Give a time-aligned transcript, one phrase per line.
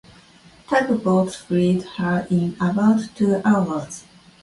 [0.67, 4.03] Tugboats freed her in about two hours.